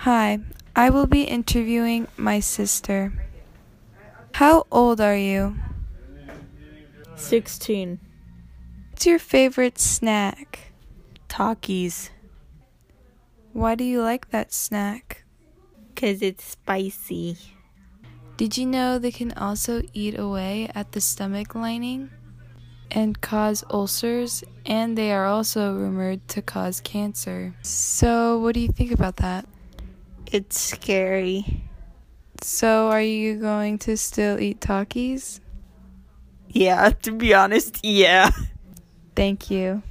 [0.00, 0.38] Hi,
[0.76, 3.12] I will be interviewing my sister.
[4.34, 5.56] How old are you?
[7.16, 7.98] 16.
[8.90, 10.72] What's your favorite snack?
[11.28, 12.10] Takis.
[13.52, 15.24] Why do you like that snack?
[15.94, 17.38] Because it's spicy.
[18.36, 22.10] Did you know they can also eat away at the stomach lining
[22.90, 27.54] and cause ulcers, and they are also rumored to cause cancer?
[27.62, 29.46] So, what do you think about that?
[30.32, 31.62] It's scary.
[32.42, 35.40] So, are you going to still eat Takis?
[36.48, 38.30] Yeah, to be honest, yeah.
[39.14, 39.82] Thank you.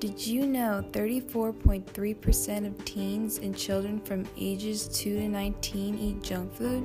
[0.00, 6.52] Did you know 34.3% of teens and children from ages 2 to 19 eat junk
[6.52, 6.84] food?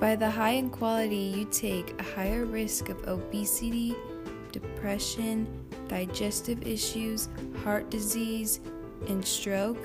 [0.00, 3.94] By the high in quality you take, a higher risk of obesity,
[4.52, 5.46] depression,
[5.88, 7.28] digestive issues,
[7.62, 8.60] heart disease,
[9.08, 9.82] and stroke,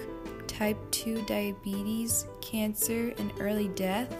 [0.47, 4.15] type 2 diabetes, cancer, and early death?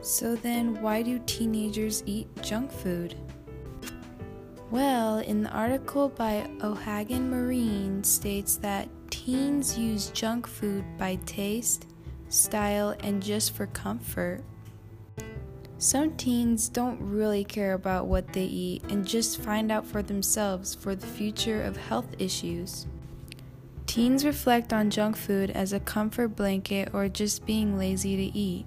[0.00, 3.16] So then, why do teenagers eat junk food?
[4.70, 11.86] Well, in the article by O'Hagan Marine states that teens use junk food by taste,
[12.28, 14.42] style, and just for comfort.
[15.84, 20.74] Some teens don't really care about what they eat and just find out for themselves
[20.74, 22.86] for the future of health issues.
[23.84, 28.64] Teens reflect on junk food as a comfort blanket or just being lazy to eat.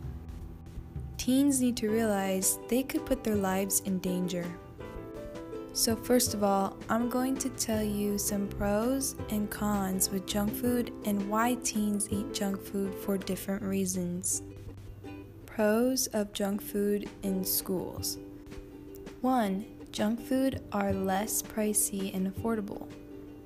[1.17, 4.45] Teens need to realize they could put their lives in danger.
[5.73, 10.53] So, first of all, I'm going to tell you some pros and cons with junk
[10.53, 14.43] food and why teens eat junk food for different reasons.
[15.57, 18.19] Pros of junk food in schools
[19.21, 19.65] 1.
[19.91, 22.87] Junk food are less pricey and affordable.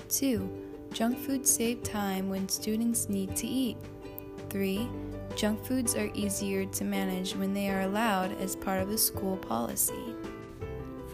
[0.10, 0.90] 2.
[0.92, 3.78] Junk food save time when students need to eat.
[4.50, 4.90] 3.
[5.38, 9.38] Junk foods are easier to manage when they are allowed as part of the school
[9.38, 10.14] policy.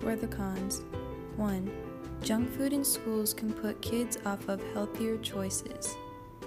[0.02, 0.82] For the cons
[1.36, 1.72] 1.
[2.24, 5.96] Junk food in schools can put kids off of healthier choices.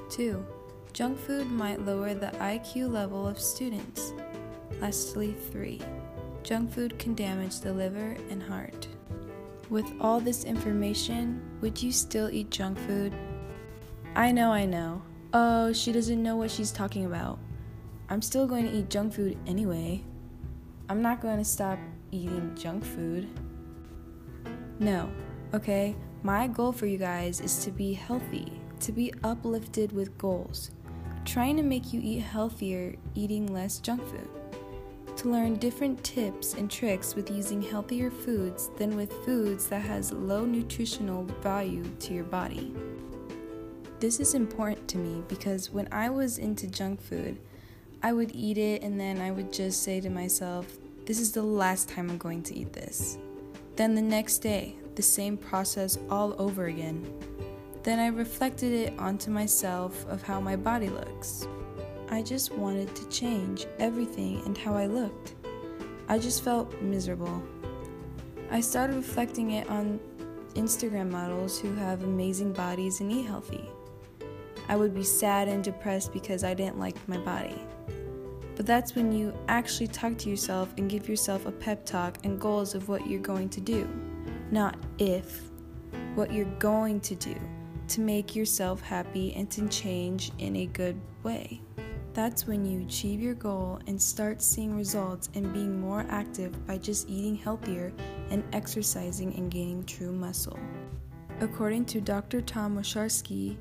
[0.09, 0.45] 2.
[0.93, 4.13] Junk food might lower the IQ level of students.
[4.81, 5.81] Lastly, 3.
[6.43, 8.89] Junk food can damage the liver and heart.
[9.69, 13.13] With all this information, would you still eat junk food?
[14.17, 15.03] I know, I know.
[15.33, 17.39] Oh, she doesn't know what she's talking about.
[18.09, 20.03] I'm still going to eat junk food anyway.
[20.89, 21.79] I'm not going to stop
[22.11, 23.29] eating junk food.
[24.81, 25.11] No,
[25.55, 25.95] okay?
[26.23, 30.71] My goal for you guys is to be healthy, to be uplifted with goals.
[31.25, 34.40] Trying to make you eat healthier, eating less junk food.
[35.17, 40.13] To learn different tips and tricks with using healthier foods than with foods that has
[40.13, 42.73] low nutritional value to your body.
[43.99, 47.39] This is important to me because when I was into junk food,
[48.03, 51.43] I would eat it and then I would just say to myself, this is the
[51.43, 53.19] last time I'm going to eat this.
[53.77, 57.05] Then the next day, the same process all over again.
[57.83, 61.47] Then I reflected it onto myself of how my body looks.
[62.13, 65.37] I just wanted to change everything and how I looked.
[66.09, 67.41] I just felt miserable.
[68.51, 70.01] I started reflecting it on
[70.55, 73.71] Instagram models who have amazing bodies and eat healthy.
[74.69, 77.63] I would be sad and depressed because I didn't like my body.
[78.57, 82.41] But that's when you actually talk to yourself and give yourself a pep talk and
[82.41, 83.89] goals of what you're going to do.
[84.51, 85.43] Not if,
[86.17, 87.37] what you're going to do
[87.87, 91.61] to make yourself happy and to change in a good way.
[92.13, 96.79] That's when you achieve your goal and start seeing results and being more active by
[96.79, 97.93] just eating healthier
[98.31, 100.59] and exercising and gaining true muscle.
[101.41, 102.41] According to Dr.
[102.41, 103.57] Tom Warshawski,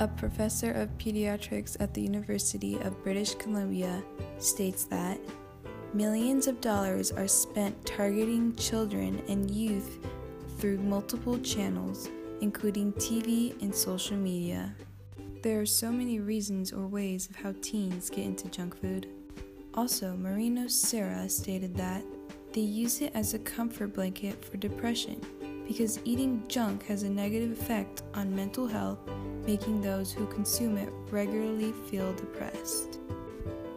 [0.00, 4.02] a professor of pediatrics at the University of British Columbia,
[4.38, 5.20] states that
[5.92, 9.98] millions of dollars are spent targeting children and youth
[10.58, 12.08] through multiple channels,
[12.40, 14.74] including TV and social media.
[15.48, 19.08] There are so many reasons or ways of how teens get into junk food.
[19.72, 22.04] Also, Marino Serra stated that
[22.52, 25.18] they use it as a comfort blanket for depression
[25.66, 28.98] because eating junk has a negative effect on mental health,
[29.46, 32.98] making those who consume it regularly feel depressed.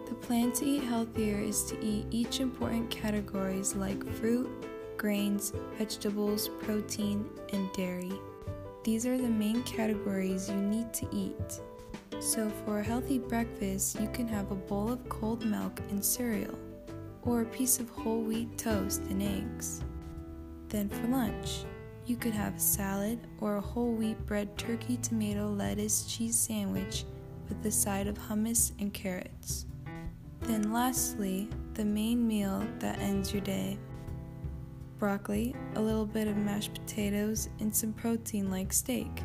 [0.10, 4.50] The plan to eat healthier is to eat each important categories like fruit,
[4.98, 8.12] grains, vegetables, protein, and dairy.
[8.84, 11.62] These are the main categories you need to eat.
[12.20, 16.58] So, for a healthy breakfast, you can have a bowl of cold milk and cereal,
[17.24, 19.82] or a piece of whole wheat toast and eggs.
[20.70, 21.66] Then, for lunch,
[22.06, 27.06] You could have a salad or a whole wheat bread turkey, tomato, lettuce, cheese sandwich
[27.48, 29.66] with a side of hummus and carrots.
[30.42, 33.78] Then, lastly, the main meal that ends your day
[35.02, 39.24] broccoli, a little bit of mashed potatoes, and some protein like steak.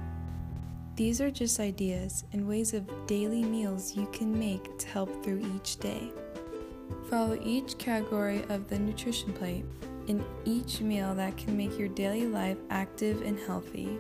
[0.95, 5.45] These are just ideas and ways of daily meals you can make to help through
[5.55, 6.11] each day.
[7.11, 9.67] Follow each category of the nutrition plate
[10.07, 13.99] in each meal that can make your daily life active and healthy.